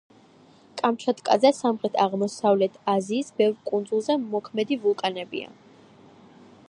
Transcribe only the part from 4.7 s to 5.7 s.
ვულკანებია.